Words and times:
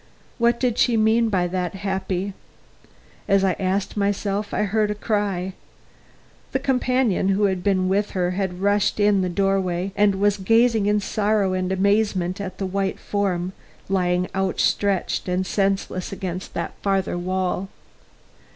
What 0.39 0.59
did 0.59 0.79
she 0.79 0.97
mean 0.97 1.29
by 1.29 1.45
that 1.45 1.75
"Happy"? 1.75 2.33
As 3.27 3.43
I 3.43 3.53
asked 3.59 3.95
myself 3.95 4.51
I 4.51 4.63
heard 4.63 4.89
a 4.89 4.95
cry. 4.95 5.53
The 6.53 6.57
companion 6.57 7.29
who 7.29 7.43
had 7.43 7.63
been 7.63 7.87
with 7.87 8.09
her 8.17 8.31
had 8.31 8.61
rushed 8.61 8.99
in 8.99 9.17
at 9.17 9.21
the 9.21 9.29
doorway, 9.35 9.91
and 9.95 10.15
was 10.15 10.37
gazing 10.37 10.87
in 10.87 11.01
sorrow 11.01 11.53
and 11.53 11.71
amazement 11.71 12.41
at 12.41 12.57
the 12.57 12.65
white 12.65 12.97
form 12.99 13.53
lying 13.89 14.27
outstretched 14.33 15.27
and 15.27 15.45
senseless 15.45 16.11
against 16.11 16.55
that 16.55 16.73
farther 16.81 17.15
wall. 17.15 17.69